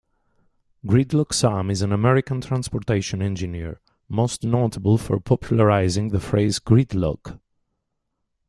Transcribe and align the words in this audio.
Gridlock 0.83 1.31
Sam, 1.31 1.69
is 1.69 1.83
an 1.83 1.91
American 1.91 2.41
transportation 2.41 3.21
engineer, 3.21 3.79
most 4.09 4.43
notable 4.43 4.97
for 4.97 5.19
popularizing 5.19 6.07
the 6.09 6.19
phrase 6.19 6.57
"gridlock". 6.59 7.37